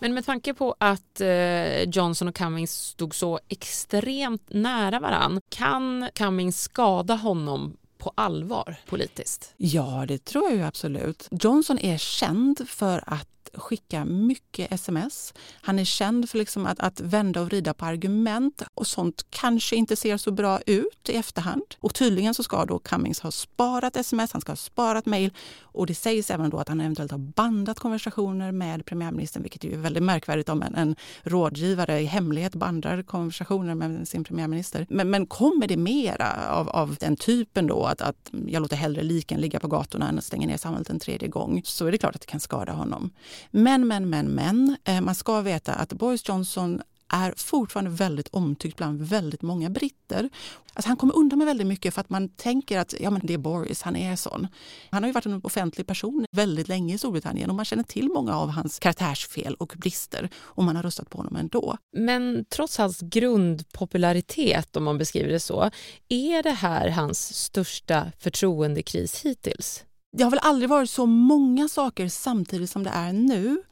Men 0.00 0.14
med 0.14 0.26
tanke 0.26 0.54
på 0.54 0.74
att 0.78 1.20
eh, 1.20 1.82
Johnson 1.82 2.28
och 2.28 2.34
Cummings 2.34 2.72
stod 2.72 3.14
så 3.14 3.40
extremt 3.48 4.42
nära 4.48 5.00
varann, 5.00 5.40
kan 5.48 6.08
Cummings 6.14 6.62
skada 6.62 7.14
honom 7.14 7.76
på 7.98 8.12
allvar 8.14 8.76
politiskt? 8.86 9.54
Ja, 9.56 10.04
det 10.08 10.24
tror 10.24 10.44
jag 10.44 10.54
ju 10.54 10.62
absolut. 10.62 11.28
Johnson 11.30 11.78
är 11.78 11.98
känd 11.98 12.68
för 12.68 13.04
att 13.06 13.41
skicka 13.54 14.04
mycket 14.04 14.72
sms. 14.72 15.34
Han 15.62 15.78
är 15.78 15.84
känd 15.84 16.30
för 16.30 16.38
liksom 16.38 16.66
att, 16.66 16.80
att 16.80 17.00
vända 17.00 17.40
och 17.40 17.46
vrida 17.46 17.74
på 17.74 17.84
argument 17.84 18.62
och 18.74 18.86
sånt 18.86 19.26
kanske 19.30 19.76
inte 19.76 19.96
ser 19.96 20.16
så 20.16 20.30
bra 20.30 20.60
ut 20.66 21.08
i 21.08 21.16
efterhand. 21.16 21.74
Och 21.80 21.94
tydligen 21.94 22.34
så 22.34 22.42
ska 22.42 22.64
då 22.64 22.78
Cummings 22.78 23.20
ha 23.20 23.30
sparat 23.30 23.96
sms, 23.96 24.32
han 24.32 24.40
ska 24.40 24.52
ha 24.52 24.56
sparat 24.56 25.06
mejl 25.06 25.30
och 25.60 25.86
det 25.86 25.94
sägs 25.94 26.30
även 26.30 26.50
då 26.50 26.58
att 26.58 26.68
han 26.68 26.80
eventuellt 26.80 27.10
har 27.10 27.18
bandat 27.18 27.78
konversationer 27.78 28.52
med 28.52 28.86
premiärministern, 28.86 29.42
vilket 29.42 29.64
är 29.64 29.76
väldigt 29.76 30.02
märkvärdigt 30.02 30.48
om 30.48 30.62
en, 30.62 30.74
en 30.74 30.96
rådgivare 31.22 32.00
i 32.00 32.04
hemlighet 32.04 32.54
bandar 32.54 33.02
konversationer 33.02 33.74
med 33.74 34.08
sin 34.08 34.24
premiärminister. 34.24 34.86
Men, 34.90 35.10
men 35.10 35.26
kommer 35.26 35.66
det 35.66 35.76
mera 35.76 36.50
av, 36.50 36.68
av 36.68 36.96
den 37.00 37.16
typen 37.16 37.66
då, 37.66 37.84
att, 37.84 38.00
att 38.00 38.30
jag 38.46 38.62
låter 38.62 38.76
hellre 38.76 39.02
liken 39.02 39.40
ligga 39.40 39.60
på 39.60 39.68
gatorna 39.68 40.08
än 40.08 40.18
att 40.18 40.24
stänga 40.24 40.46
ner 40.46 40.56
samhället 40.56 40.90
en 40.90 40.98
tredje 40.98 41.28
gång, 41.28 41.62
så 41.64 41.86
är 41.86 41.92
det 41.92 41.98
klart 41.98 42.14
att 42.14 42.20
det 42.20 42.26
kan 42.26 42.40
skada 42.40 42.72
honom. 42.72 43.10
Men, 43.50 43.86
men, 43.86 44.10
men, 44.10 44.26
men. 44.26 44.76
Eh, 44.84 45.00
man 45.00 45.14
ska 45.14 45.40
veta 45.40 45.72
att 45.74 45.92
Boris 45.92 46.28
Johnson 46.28 46.82
är 47.12 47.34
fortfarande 47.36 47.90
väldigt 47.90 48.28
omtyckt 48.28 48.76
bland 48.76 49.02
väldigt 49.02 49.42
många 49.42 49.70
britter. 49.70 50.30
Alltså 50.74 50.88
han 50.88 50.96
kommer 50.96 51.16
undan 51.16 51.38
med 51.38 51.46
väldigt 51.46 51.66
mycket 51.66 51.94
för 51.94 52.00
att 52.00 52.10
man 52.10 52.28
tänker 52.28 52.78
att 52.78 52.94
ja, 53.00 53.10
men 53.10 53.20
det 53.24 53.34
är 53.34 53.38
Boris, 53.38 53.82
han 53.82 53.96
är 53.96 54.16
sån. 54.16 54.46
Han 54.90 55.02
har 55.02 55.08
ju 55.08 55.12
varit 55.12 55.26
en 55.26 55.40
offentlig 55.44 55.86
person 55.86 56.26
väldigt 56.30 56.68
länge 56.68 56.94
i 56.94 56.98
Storbritannien 56.98 57.50
och 57.50 57.56
man 57.56 57.64
känner 57.64 57.82
till 57.82 58.08
många 58.08 58.36
av 58.36 58.48
hans 58.48 58.78
karaktärsfel 58.78 59.54
och 59.54 59.74
brister 59.76 60.28
och 60.36 60.64
man 60.64 60.76
har 60.76 60.82
röstat 60.82 61.10
på 61.10 61.18
honom 61.18 61.36
ändå. 61.36 61.76
Men 61.96 62.44
trots 62.44 62.78
hans 62.78 63.00
grundpopularitet, 63.00 64.76
om 64.76 64.84
man 64.84 64.98
beskriver 64.98 65.32
det 65.32 65.40
så, 65.40 65.70
är 66.08 66.42
det 66.42 66.50
här 66.50 66.88
hans 66.88 67.34
största 67.34 68.12
förtroendekris 68.18 69.20
hittills? 69.24 69.84
Det 70.16 70.24
har 70.24 70.30
väl 70.30 70.40
aldrig 70.42 70.68
varit 70.70 70.90
så 70.90 71.06
många 71.06 71.68
saker 71.68 72.08
samtidigt 72.08 72.70
som 72.70 72.82
det 72.82 72.90
är 72.90 73.12
nu. 73.12 73.62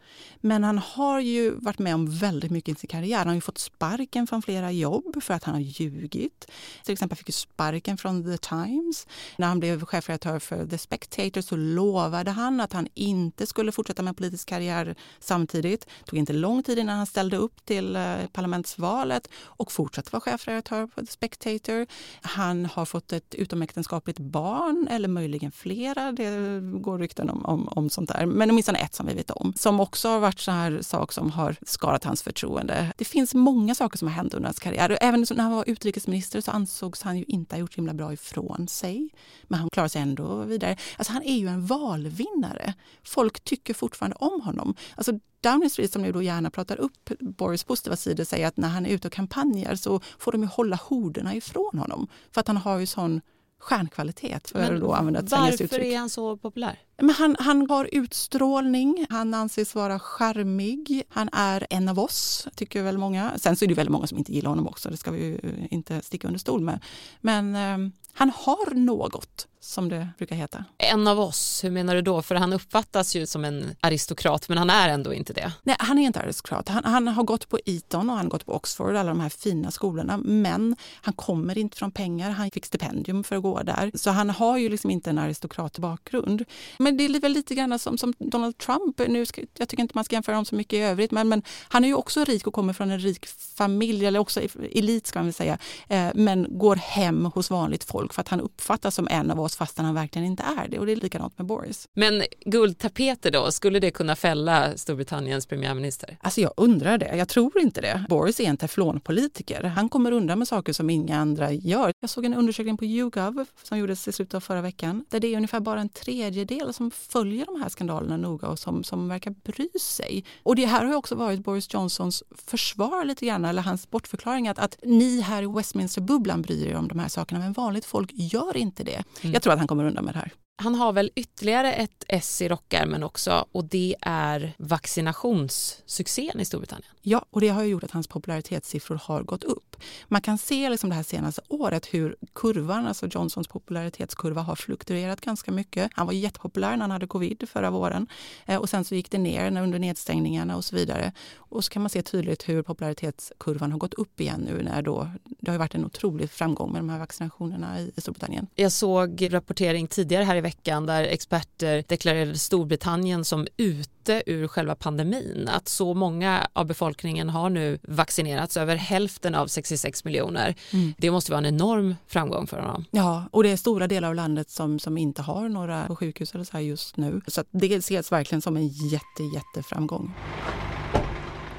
Men 0.41 0.65
han 0.65 0.79
har 0.79 1.21
ju 1.21 1.51
varit 1.51 1.79
med 1.79 1.95
om 1.95 2.11
väldigt 2.11 2.51
mycket 2.51 2.77
i 2.77 2.81
sin 2.81 2.89
karriär. 2.89 3.19
Han 3.19 3.27
har 3.27 3.35
ju 3.35 3.41
fått 3.41 3.59
sparken 3.59 4.27
från 4.27 4.43
flera 4.43 4.73
jobb 4.73 5.23
för 5.23 5.35
att 5.35 5.45
han 5.45 5.55
har 5.55 5.61
ljugit. 5.61 6.47
Till 6.85 6.93
exempel 6.93 7.19
fick 7.19 7.29
han 7.29 7.33
sparken 7.33 7.97
från 7.97 8.25
The 8.25 8.39
Times. 8.39 9.07
När 9.37 9.47
han 9.47 9.61
blev 9.61 9.85
chefredaktör 9.85 10.39
för 10.39 10.67
The 10.67 10.79
Spectator 10.79 11.41
så 11.41 11.57
lovade 11.57 12.31
han 12.31 12.61
att 12.61 12.73
han 12.73 12.89
inte 12.95 13.47
skulle 13.47 13.73
fortsätta 13.73 14.03
med 14.03 14.17
politisk 14.17 14.49
karriär 14.49 14.95
samtidigt. 15.21 15.87
Det 15.99 16.11
tog 16.11 16.19
inte 16.19 16.33
lång 16.33 16.63
tid 16.63 16.79
innan 16.79 16.97
han 16.97 17.07
ställde 17.07 17.37
upp 17.37 17.65
till 17.65 17.97
eh, 17.97 18.17
parlamentsvalet 18.33 19.29
och 19.45 19.73
fortsatte 19.73 20.09
vara 20.13 20.21
chefredaktör 20.21 20.87
på 20.87 21.01
The 21.01 21.07
Spectator. 21.07 21.87
Han 22.23 22.67
har 22.67 22.85
fått 22.85 23.13
ett 23.13 23.35
utomäktenskapligt 23.35 24.19
barn, 24.19 24.89
eller 24.91 25.09
möjligen 25.09 25.53
flera. 25.53 26.13
Det 26.13 26.61
går 26.81 26.99
rykten 26.99 27.31
om, 27.31 27.47
om, 27.47 27.69
om 27.69 27.91
sånt 27.91 28.09
där. 28.09 28.27
Men 28.27 28.51
åtminstone 28.51 28.79
ett 28.79 28.95
som 28.95 29.07
vi 29.07 29.15
vet 29.15 29.31
om. 29.31 29.53
Som 29.57 29.81
också 29.81 30.00
har 30.09 30.21
varit 30.21 30.41
så 30.41 30.51
här 30.51 30.83
sak 30.83 31.13
som 31.13 31.31
har 31.31 31.57
skadat 31.63 32.05
hans 32.05 32.23
förtroende. 32.23 32.93
Det 32.97 33.05
finns 33.05 33.35
många 33.35 33.75
saker 33.75 33.99
som 33.99 34.09
har 34.09 34.15
hänt 34.15 34.35
under 34.35 34.47
hans 34.47 34.59
karriär. 34.59 34.99
Även 35.01 35.27
när 35.31 35.43
han 35.43 35.53
var 35.53 35.65
utrikesminister 35.67 36.41
så 36.41 36.51
ansågs 36.51 37.03
han 37.03 37.19
ju 37.19 37.25
inte 37.25 37.55
ha 37.55 37.61
gjort 37.61 37.79
himla 37.79 37.95
bra 37.95 38.13
ifrån 38.13 38.69
sig. 38.69 39.09
Men 39.43 39.61
han 39.61 39.71
klarar 39.71 39.89
sig 39.89 40.03
ändå 40.03 40.37
vidare. 40.37 40.77
Alltså 40.97 41.13
han 41.13 41.23
är 41.23 41.37
ju 41.37 41.49
en 41.49 41.67
valvinnare. 41.67 42.75
Folk 43.03 43.41
tycker 43.41 43.75
fortfarande 43.75 44.17
om 44.21 44.41
honom. 44.41 44.75
Alltså 44.95 45.13
Downing 45.43 45.71
Street 45.71 45.93
som 45.93 46.03
nu 46.03 46.13
då 46.13 46.23
gärna 46.23 46.51
pratar 46.51 46.77
upp 46.77 47.11
Boris 47.21 47.65
positiva 47.65 47.97
sidor 47.97 48.25
säger 48.25 48.47
att 48.47 48.57
när 48.57 48.69
han 48.69 48.87
är 48.87 48.91
ute 48.91 49.09
och 49.09 49.13
kampanjar 49.13 49.75
så 49.75 50.01
får 50.19 50.33
de 50.33 50.43
ju 50.43 50.49
hålla 50.49 50.77
horderna 50.77 51.35
ifrån 51.35 51.79
honom. 51.79 52.09
För 52.33 52.41
att 52.41 52.47
han 52.47 52.57
har 52.57 52.79
ju 52.79 52.87
sån 52.87 53.21
stjärnkvalitet. 53.61 54.51
För 54.51 54.59
Men 54.59 54.75
att 54.75 54.81
då 54.81 54.93
använda 54.93 55.21
ett 55.21 55.31
varför 55.31 55.65
uttryck. 55.65 55.93
är 55.93 55.99
han 55.99 56.11
så 56.11 56.37
populär? 56.37 56.79
Men 56.97 57.11
han, 57.11 57.37
han 57.39 57.71
har 57.71 57.89
utstrålning, 57.93 59.07
han 59.11 59.35
anses 59.35 59.75
vara 59.75 59.99
charmig, 59.99 61.03
han 61.09 61.29
är 61.33 61.67
en 61.71 61.89
av 61.89 61.99
oss, 61.99 62.49
tycker 62.55 62.83
väl 62.83 62.99
många. 62.99 63.33
Sen 63.37 63.57
så 63.57 63.65
är 63.65 63.69
det 63.69 63.75
väldigt 63.75 63.93
många 63.93 64.07
som 64.07 64.19
inte 64.19 64.33
gillar 64.33 64.51
honom 64.51 64.67
också, 64.69 64.91
det 64.91 64.97
ska 64.97 65.11
vi 65.11 65.25
ju 65.25 65.41
inte 65.71 66.03
sticka 66.03 66.29
under 66.29 66.41
stol 66.41 66.61
med. 66.61 66.81
Men 67.21 67.55
eh, 67.55 67.93
han 68.13 68.31
har 68.35 68.75
något, 68.75 69.47
som 69.61 69.89
det 69.89 70.09
brukar 70.19 70.37
heta. 70.37 70.65
En 70.79 71.09
av 71.09 71.21
oss, 71.21 71.65
hur 71.65 71.71
menar 71.71 71.95
du 71.95 72.03
då? 72.03 72.23
För 72.23 72.35
han 72.35 72.53
uppfattas 72.53 73.17
ju 73.17 73.27
som 73.27 73.45
en 73.45 73.77
aristokrat, 73.81 74.49
men 74.49 74.59
han 74.59 74.71
är 74.71 74.89
ändå 74.89 75.15
inte 75.15 75.33
det. 75.33 75.53
Nej, 75.63 75.77
han 75.79 75.99
är 75.99 76.03
inte 76.03 76.21
aristokrat. 76.21 76.69
Han, 76.69 76.85
han 76.85 77.09
har 77.09 77.25
gått 77.25 77.49
på 77.49 77.59
Eton 77.65 78.11
och 78.11 78.17
han 78.17 78.25
har 78.25 78.31
gått 78.31 78.47
på 78.47 78.53
Oxford, 78.53 78.97
alla 78.97 79.09
de 79.09 79.21
här 79.21 79.29
fina 79.29 79.71
skolorna. 79.71 80.17
Men 80.17 80.77
han 80.95 81.15
kommer 81.15 81.59
inte 81.59 81.77
från 81.77 81.91
pengar. 81.91 82.31
Han 82.31 82.51
fick 82.51 82.67
stipendium 82.67 83.25
för 83.25 83.37
att 83.37 83.43
gå 83.43 83.63
där. 83.63 83.91
Så 83.95 84.11
han 84.11 84.31
har 84.31 84.59
ju 84.59 84.69
liksom 84.69 84.91
inte 84.91 85.11
en 85.11 85.19
aristokratbakgrund. 85.19 86.45
Men 86.79 86.97
det 86.97 87.05
är 87.05 87.21
väl 87.21 87.33
lite 87.33 87.55
grann 87.55 87.79
som, 87.79 87.99
som 87.99 88.15
Donald 88.19 88.59
Trump. 88.59 89.01
Nu 89.09 89.27
ska, 89.27 89.43
jag 89.59 89.69
tycker 89.69 89.83
inte 89.83 89.93
man 89.95 90.05
ska 90.05 90.17
jämföra 90.17 90.37
dem 90.37 90.45
så 90.45 90.55
mycket 90.55 90.73
i 90.73 90.81
övrigt. 90.81 91.11
Men, 91.11 91.29
men 91.29 91.43
han 91.69 91.85
är 91.85 91.89
ju 91.89 91.95
också 91.95 92.25
rik 92.25 92.47
och 92.47 92.55
kommer 92.55 92.73
från 92.73 92.91
en 92.91 93.01
rik 93.01 93.27
familj, 93.57 94.07
eller 94.07 94.19
också 94.19 94.41
elit 94.73 95.07
ska 95.07 95.19
man 95.19 95.27
väl 95.27 95.35
säga. 95.35 95.59
Eh, 95.89 96.09
men 96.15 96.59
går 96.59 96.77
hem 96.77 97.25
hos 97.25 97.51
vanligt 97.51 97.85
folk 97.85 98.13
för 98.13 98.21
att 98.21 98.29
han 98.29 98.41
uppfattas 98.41 98.95
som 98.95 99.09
en 99.11 99.31
av 99.31 99.41
oss 99.41 99.50
fastän 99.57 99.85
han 99.85 99.95
verkligen 99.95 100.27
inte 100.27 100.43
är 100.43 100.69
det. 100.69 100.79
Och 100.79 100.87
det 100.87 100.93
är 100.93 100.97
likadant 100.97 101.39
med 101.39 101.47
Boris. 101.47 101.89
Men 101.95 102.23
guldtapeter 102.45 103.31
då, 103.31 103.53
skulle 103.53 103.81
det 103.81 103.91
kunna 103.91 104.17
fälla 104.17 104.77
Storbritanniens 104.77 105.47
premiärminister? 105.47 106.17
Alltså 106.21 106.41
jag 106.41 106.53
undrar 106.57 106.99
det. 106.99 107.17
Jag 107.17 107.29
tror 107.29 107.59
inte 107.59 107.81
det. 107.81 108.05
Boris 108.09 108.41
är 108.41 108.45
en 108.45 108.57
teflonpolitiker. 108.57 109.63
Han 109.63 109.89
kommer 109.89 110.13
undan 110.13 110.39
med 110.39 110.49
saker 110.49 110.73
som 110.73 110.91
inga 110.91 111.19
andra 111.19 111.53
gör. 111.53 111.93
Jag 112.01 112.11
såg 112.11 112.25
en 112.25 112.35
undersökning 112.35 112.77
på 112.77 112.85
YouGov 112.85 113.45
som 113.63 113.79
gjordes 113.79 114.09
i 114.09 114.13
slutet 114.13 114.35
av 114.35 114.41
förra 114.41 114.61
veckan 114.61 115.05
där 115.09 115.21
det 115.21 115.27
är 115.27 115.37
ungefär 115.37 115.61
bara 115.61 115.81
en 115.81 115.89
tredjedel 115.89 116.75
som 116.75 116.91
följer 116.91 117.47
de 117.47 117.61
här 117.63 117.69
skandalerna 117.69 118.17
noga 118.17 118.49
och 118.49 118.59
som, 118.59 118.85
som 118.85 119.09
verkar 119.09 119.31
bry 119.31 119.69
sig. 119.81 120.25
Och 120.43 120.57
det 120.57 120.67
här 120.67 120.85
har 120.85 120.95
också 120.95 121.15
varit 121.15 121.41
Boris 121.41 121.75
Johnsons 121.75 122.23
försvar 122.47 123.05
lite 123.05 123.27
grann, 123.27 123.45
eller 123.45 123.63
hans 123.63 123.91
bortförklaring 123.91 124.49
att, 124.49 124.59
att 124.59 124.77
ni 124.83 125.21
här 125.21 125.43
i 125.43 125.47
Westminster-bubblan 125.47 126.43
bryr 126.43 126.67
er 126.67 126.77
om 126.77 126.89
de 126.89 126.99
här 126.99 127.09
sakerna 127.09 127.41
men 127.41 127.53
vanligt 127.53 127.85
folk 127.85 128.11
gör 128.15 128.57
inte 128.57 128.85
det. 128.85 129.03
Mm. 129.21 129.33
Jag 129.41 129.43
tror 129.43 129.53
att 129.53 129.59
han 129.59 129.69
kommer 129.69 129.85
undan 129.85 130.05
med 130.05 130.15
det 130.15 130.19
här. 130.19 130.33
Han 130.61 130.75
har 130.75 130.93
väl 130.93 131.11
ytterligare 131.15 131.73
ett 131.73 132.05
S 132.09 132.43
i 132.43 132.49
rockärmen 132.49 133.03
också 133.03 133.45
och 133.53 133.65
det 133.65 133.97
är 134.01 134.55
vaccinationssuccén 134.59 136.41
i 136.41 136.45
Storbritannien. 136.45 136.93
Ja, 137.03 137.25
och 137.31 137.41
det 137.41 137.49
har 137.49 137.63
ju 137.63 137.71
gjort 137.71 137.85
att 137.85 137.91
hans 137.91 138.09
popularitetssiffror 138.09 139.01
har 139.03 139.23
gått 139.23 139.45
upp. 139.45 139.77
Man 140.09 140.21
kan 140.21 140.39
se 140.39 140.71
liksom 140.71 140.91
det 140.91 140.97
här 140.97 141.03
senaste 141.03 141.43
året 141.49 141.87
hur 141.87 142.17
kurvan, 142.35 142.87
alltså 142.87 143.07
Johnsons 143.07 143.49
popularitetskurva 143.49 144.43
har 144.43 144.57
fluktuerat 144.57 145.21
ganska 145.21 145.53
mycket. 145.53 145.91
Han 145.95 146.07
var 146.07 146.13
jättepopulär 146.13 146.71
när 146.71 146.81
han 146.81 146.91
hade 146.91 147.07
covid 147.07 147.49
förra 147.49 147.71
våren 147.71 148.07
eh, 148.47 148.57
och 148.57 148.69
sen 148.69 148.85
så 148.85 148.95
gick 148.95 149.11
det 149.11 149.19
ner 149.19 149.63
under 149.63 149.79
nedstängningarna 149.79 150.57
och 150.57 150.65
så 150.65 150.77
vidare. 150.77 151.13
Och 151.37 151.65
så 151.65 151.71
kan 151.71 151.83
man 151.83 151.91
se 151.91 152.03
tydligt 152.03 152.49
hur 152.49 152.63
popularitetskurvan 152.63 153.73
har 153.73 153.79
gått 153.79 153.95
upp 153.95 154.21
igen 154.21 154.41
nu 154.41 154.63
när 154.63 154.83
då, 154.83 155.11
det 155.25 155.51
har 155.51 155.59
varit 155.59 155.75
en 155.75 155.85
otrolig 155.85 156.31
framgång 156.31 156.73
med 156.73 156.81
de 156.81 156.89
här 156.89 156.99
vaccinationerna 156.99 157.81
i, 157.81 157.93
i 157.97 158.01
Storbritannien. 158.01 158.47
Jag 158.55 158.73
såg 158.73 159.29
rapportering 159.31 159.87
tidigare 159.87 160.25
här 160.25 160.37
i 160.37 160.41
veckan 160.41 160.50
där 160.87 161.03
experter 161.03 161.85
deklarerade 161.89 162.39
Storbritannien 162.39 163.25
som 163.25 163.47
ute 163.57 164.23
ur 164.27 164.49
själva 164.49 164.75
pandemin. 164.75 165.49
Att 165.53 165.69
så 165.69 165.95
många 165.95 166.47
av 166.53 166.67
befolkningen 166.67 167.29
har 167.29 167.51
nu 167.51 167.79
vaccinerats, 167.83 168.57
över 168.57 168.77
hälften 168.77 169.35
av 169.35 169.47
66 169.47 170.05
miljoner. 170.05 170.55
Mm. 170.73 170.95
Det 170.99 171.11
måste 171.11 171.33
vara 171.33 171.39
en 171.39 171.55
enorm 171.55 171.97
framgång 172.07 172.47
för 172.47 172.61
honom. 172.61 172.85
Ja, 172.91 173.25
och 173.31 173.43
det 173.43 173.51
är 173.51 173.57
stora 173.57 173.87
delar 173.87 174.09
av 174.09 174.15
landet 174.15 174.51
som, 174.51 174.79
som 174.79 174.99
inte 174.99 175.23
har 175.23 175.49
några 175.49 175.97
sjukhus 175.97 176.35
eller 176.35 176.45
så 176.45 176.53
här 176.53 176.61
just 176.61 176.97
nu. 176.97 177.21
Så 177.27 177.45
det 177.51 177.75
ses 177.75 178.13
verkligen 178.13 178.43
som 178.43 178.57
en 178.57 178.69
jätte, 178.69 179.23
jätteframgång. 179.35 180.15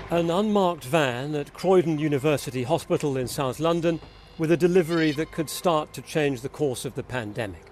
An 0.10 0.30
unmarked 0.30 0.92
van 0.92 1.36
at 1.36 1.54
Croydon 1.54 2.00
University 2.00 2.64
Hospital 2.64 3.18
in 3.18 3.28
South 3.28 3.62
London 3.62 4.00
with 4.38 4.52
a 4.52 4.58
delivery 4.58 5.14
that 5.14 5.32
could 5.32 5.50
start 5.50 5.94
to 5.94 6.02
change 6.02 6.42
the 6.42 6.50
course 6.50 6.88
of 6.88 6.96
the 6.96 7.04
pandemic. 7.04 7.71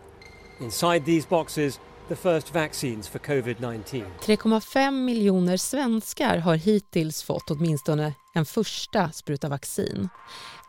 Inside 0.61 1.05
these 1.05 1.29
boxes, 1.29 1.79
the 2.07 2.15
first 2.15 2.55
vaccines 2.55 3.07
for 3.07 3.19
covid-19. 3.19 4.05
3,5 4.21 4.91
miljoner 4.91 5.57
svenskar 5.57 6.37
har 6.37 6.55
hittills 6.55 7.23
fått 7.23 7.51
åtminstone 7.51 8.13
en 8.33 8.45
första 8.45 9.11
spruta 9.11 9.49
vaccin. 9.49 10.09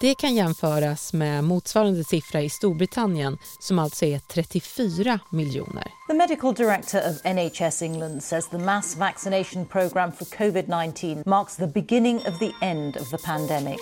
Det 0.00 0.14
kan 0.14 0.34
jämföras 0.34 1.12
med 1.12 1.44
motsvarande 1.44 2.04
siffra 2.04 2.40
i 2.40 2.48
Storbritannien 2.48 3.38
som 3.60 3.78
alltså 3.78 4.04
är 4.04 4.18
34 4.18 5.20
miljoner. 5.30 5.86
The 6.08 6.14
medical 6.14 6.54
director 6.54 6.98
of 7.10 7.24
NHS 7.24 7.82
England 7.82 8.22
says 8.22 8.48
the 8.48 8.58
mass 8.58 8.96
vaccination 8.96 9.66
programme 9.66 10.12
for 10.12 10.24
COVID-19 10.24 11.28
marks 11.28 11.56
the 11.56 11.66
beginning 11.66 12.16
of 12.16 12.38
the 12.38 12.52
end 12.66 12.96
of 12.96 13.10
the 13.10 13.18
pandemic. 13.18 13.80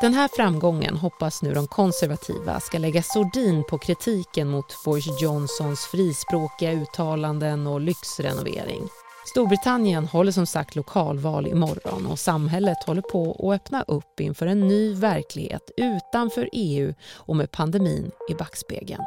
Den 0.00 0.14
här 0.14 0.28
framgången 0.28 0.96
hoppas 0.96 1.42
nu 1.42 1.54
de 1.54 1.66
konservativa 1.66 2.60
ska 2.60 2.78
lägga 2.78 3.02
sordin 3.02 3.64
på 3.64 3.78
kritiken 3.78 4.48
mot 4.48 4.84
Boris 4.84 5.22
Johnsons 5.22 5.80
frispråkiga 5.80 6.72
uttalanden 6.72 7.66
och 7.66 7.80
lyxrenovering. 7.80 8.88
Storbritannien 9.26 10.06
håller 10.06 10.32
som 10.32 10.46
sagt 10.46 10.76
lokalval 10.76 11.46
imorgon 11.46 12.06
och 12.06 12.18
samhället 12.18 12.84
håller 12.86 13.02
på 13.02 13.32
att 13.32 13.54
öppna 13.54 13.82
upp 13.82 14.20
inför 14.20 14.46
en 14.46 14.68
ny 14.68 14.94
verklighet 14.94 15.70
utanför 15.76 16.48
EU 16.52 16.94
och 17.14 17.36
med 17.36 17.50
pandemin 17.50 18.10
i 18.30 18.34
backspegeln. 18.34 19.02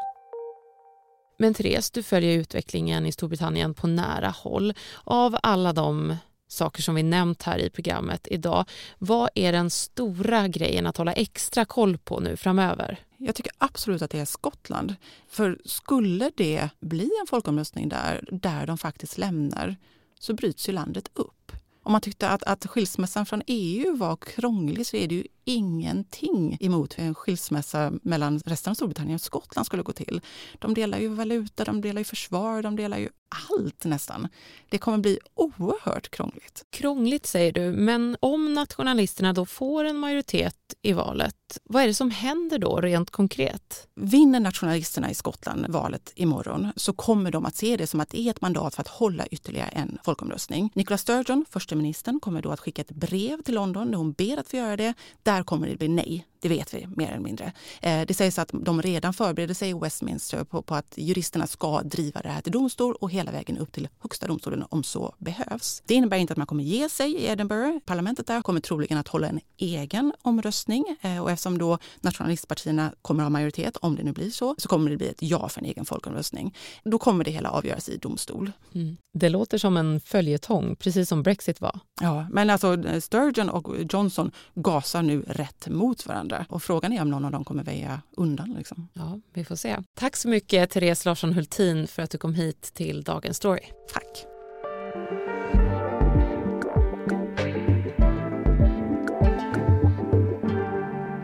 Men 1.38 1.54
Therese, 1.54 1.92
du 1.92 2.04
följer 2.04 2.38
utvecklingen 2.38 3.06
i 3.06 3.12
Storbritannien 3.12 3.74
på 3.74 3.88
nära 3.88 4.30
håll. 4.30 4.74
Av 5.04 5.38
alla 5.44 5.74
de 5.74 6.16
saker 6.52 6.82
som 6.82 6.96
vi 6.96 7.04
nämnt 7.04 7.44
här 7.44 7.60
i 7.60 7.70
programmet 7.70 8.28
idag. 8.32 8.66
Vad 8.98 9.30
är 9.36 9.52
den 9.52 9.70
stora 9.70 10.48
grejen 10.48 10.88
att 10.88 10.98
hålla 10.98 11.14
extra 11.14 11.66
koll 11.66 11.98
på 11.98 12.20
nu 12.20 12.38
framöver? 12.38 13.00
Jag 13.18 13.36
tycker 13.36 13.52
absolut 13.58 14.02
att 14.02 14.12
det 14.12 14.20
är 14.20 14.26
Skottland. 14.26 14.96
För 15.30 15.60
skulle 15.66 16.32
det 16.36 16.70
bli 16.80 17.12
en 17.22 17.28
folkomröstning 17.28 17.90
där, 17.90 18.28
där 18.32 18.68
de 18.68 18.78
faktiskt 18.78 19.18
lämnar 19.18 19.76
så 20.20 20.34
bryts 20.34 20.70
ju 20.70 20.74
landet 20.74 21.10
upp. 21.14 21.52
Om 21.84 21.92
man 21.92 22.02
tyckte 22.02 22.30
att, 22.30 22.44
att 22.44 22.66
skilsmässan 22.66 23.26
från 23.26 23.42
EU 23.48 23.96
var 23.98 24.16
krånglig 24.16 24.88
så 24.88 24.98
är 24.98 25.08
det 25.08 25.16
ju 25.16 25.24
ingenting 25.44 26.58
emot 26.60 27.00
hur 27.00 27.04
en 27.04 27.16
skilsmässa 27.16 27.94
mellan 28.04 28.40
resten 28.40 28.72
av 28.72 28.76
Storbritannien 28.76 29.16
och 29.16 29.22
Skottland 29.22 29.66
skulle 29.66 29.84
gå 29.84 29.92
till. 29.92 30.22
De 30.60 30.74
delar 30.74 31.00
ju 31.00 31.08
valuta, 31.08 31.64
de 31.64 31.82
delar 31.82 32.00
ju 32.00 32.06
försvar, 32.06 32.62
de 32.62 32.76
delar 32.76 32.98
ju 32.98 33.10
allt 33.50 33.86
nästan. 33.86 34.28
Det 34.70 34.78
kommer 34.78 34.98
bli 34.98 35.20
oerhört 35.34 36.12
krångligt. 36.12 36.66
Krångligt 36.70 37.26
säger 37.26 37.52
du, 37.52 37.72
men 37.72 38.18
om 38.20 38.54
nationalisterna 38.54 39.34
då 39.34 39.46
får 39.46 39.84
en 39.84 39.98
majoritet 39.98 40.56
i 40.82 40.94
valet, 40.94 41.36
vad 41.64 41.84
är 41.84 41.88
det 41.88 41.94
som 41.94 42.12
händer 42.12 42.58
då 42.58 42.82
rent 42.82 43.12
konkret? 43.12 43.88
Vinner 43.96 44.40
nationalisterna 44.40 45.12
i 45.12 45.14
Skottland 45.14 45.66
valet 45.70 46.12
imorgon 46.16 46.68
så 46.76 46.94
kommer 46.94 47.32
de 47.32 47.46
att 47.46 47.56
se 47.56 47.78
det 47.78 47.88
som 47.88 48.00
att 48.00 48.10
det 48.10 48.22
är 48.22 48.30
ett 48.30 48.42
mandat 48.42 48.76
för 48.76 48.82
att 48.82 48.88
hålla 48.88 49.28
ytterligare 49.28 49.70
en 49.70 49.98
folkomröstning. 50.04 50.72
Nicola 50.74 50.98
Sturgeon, 50.98 51.46
försteministern, 51.50 52.20
kommer 52.20 52.42
då 52.42 52.52
att 52.52 52.60
skicka 52.60 52.82
ett 52.82 52.92
brev 52.92 53.42
till 53.42 53.56
London 53.56 53.92
där 53.92 53.98
hon 53.98 54.12
ber 54.12 54.38
att 54.38 54.48
få 54.48 54.58
göra 54.58 54.78
det. 54.78 54.94
Där 55.32 55.44
kommer 55.44 55.68
det 55.68 55.76
bli 55.76 55.88
nej. 55.88 56.26
Det 56.42 56.50
vet 56.50 56.74
vi 56.74 56.88
mer 56.96 57.10
eller 57.10 57.20
mindre. 57.20 57.52
Eh, 57.82 58.02
det 58.08 58.14
sägs 58.14 58.40
att 58.40 58.50
de 58.54 58.82
redan 58.82 59.14
förbereder 59.14 59.54
sig 59.54 59.70
i 59.70 59.74
Westminster 59.74 60.44
på, 60.44 60.62
på, 60.62 60.76
att 60.76 60.94
juristerna 60.96 61.48
ska 61.48 61.82
driva 61.82 62.22
det 62.22 62.30
här 62.30 62.42
till 62.42 62.52
domstol 62.52 62.96
och 62.96 63.12
hela 63.12 63.32
vägen 63.32 63.58
upp 63.58 63.72
till 63.72 63.88
högsta 64.00 64.28
domstolen 64.28 64.64
om 64.70 64.84
så 64.84 65.16
behövs. 65.18 65.84
Det 65.86 65.94
innebär 65.94 66.18
inte 66.18 66.34
att 66.34 66.38
man 66.38 66.48
kommer 66.48 66.64
ge 66.64 66.90
sig 66.90 67.12
i 67.12 67.28
Edinburgh. 67.28 67.80
Parlamentet 67.86 68.28
där 68.28 68.42
kommer 68.42 68.60
troligen 68.60 68.98
att 68.98 69.08
hålla 69.08 69.28
en 69.28 69.40
egen 69.58 70.14
omröstning 70.22 70.86
eh, 71.02 71.24
och 71.24 71.32
eftersom 71.32 71.58
då 71.58 71.78
nationalistpartierna 72.02 72.94
kommer 73.02 73.24
ha 73.24 73.30
majoritet, 73.30 73.78
om 73.78 73.96
det 73.96 74.04
nu 74.04 74.12
blir 74.12 74.32
så, 74.32 74.56
så 74.58 74.68
kommer 74.68 74.90
det 74.90 74.98
bli 74.98 75.08
ett 75.08 75.22
ja 75.22 75.50
för 75.50 75.62
en 75.62 75.66
egen 75.66 75.86
folkomröstning. 75.86 76.56
Då 76.84 76.98
kommer 76.98 77.24
det 77.24 77.32
hela 77.32 77.50
avgöras 77.50 77.90
i 77.90 77.98
domstol. 77.98 78.52
Mm. 78.74 78.98
Det 79.14 79.30
låter 79.30 79.58
som 79.58 79.78
en 79.78 80.00
följetong, 80.00 80.76
precis 80.76 81.10
som 81.10 81.24
Brexit 81.24 81.62
var. 81.62 81.80
Ja, 82.02 82.28
men 82.32 82.50
alltså 82.50 82.78
Sturgeon 83.02 83.50
och 83.50 83.76
Johnson 83.94 84.32
gasar 84.56 85.02
nu 85.02 85.22
rätt 85.28 85.68
mot 85.68 86.02
varandra 86.32 86.56
och 86.56 86.64
frågan 86.64 86.94
är 86.94 87.02
om 87.02 87.10
någon 87.10 87.26
av 87.26 87.32
dem 87.32 87.44
kommer 87.44 87.64
väja 87.64 88.02
undan. 88.18 88.54
Liksom. 88.58 88.90
Ja, 88.94 89.20
vi 89.34 89.46
får 89.46 89.56
se. 89.56 89.78
Tack 89.94 90.16
så 90.16 90.28
mycket 90.28 90.70
Therese 90.70 91.06
Larsson 91.06 91.34
Hultin 91.34 91.88
för 91.88 92.02
att 92.02 92.12
du 92.12 92.18
kom 92.18 92.34
hit 92.34 92.62
till 92.74 93.04
Dagens 93.04 93.38
Story. 93.38 93.64
Tack. 93.94 94.26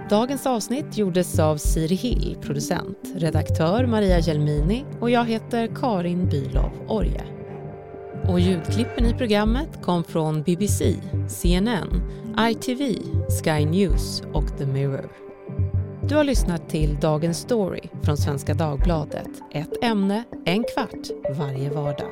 Dagens 0.09 0.45
avsnitt 0.45 0.97
gjordes 0.97 1.39
av 1.39 1.57
Siri 1.57 1.95
Hill, 1.95 2.37
producent, 2.41 2.97
redaktör 3.15 3.85
Maria 3.85 4.19
Gelmini 4.19 4.85
och 4.99 5.09
jag 5.09 5.25
heter 5.25 5.67
Karin 5.75 6.29
Bylov 6.29 6.71
Orje. 6.87 7.36
Och 8.29 8.39
ljudklippen 8.39 9.05
i 9.05 9.13
programmet 9.13 9.81
kom 9.81 10.03
från 10.03 10.43
BBC, 10.43 10.95
CNN, 11.27 12.01
ITV, 12.49 12.81
Sky 13.43 13.65
News 13.65 14.23
och 14.33 14.57
The 14.57 14.65
Mirror. 14.65 15.09
Du 16.07 16.15
har 16.15 16.23
lyssnat 16.23 16.69
till 16.69 16.97
Dagens 17.01 17.37
Story 17.37 17.89
från 18.03 18.17
Svenska 18.17 18.53
Dagbladet. 18.53 19.29
Ett 19.51 19.83
ämne, 19.83 20.23
en 20.45 20.63
kvart, 20.63 21.35
varje 21.37 21.69
vardag. 21.69 22.11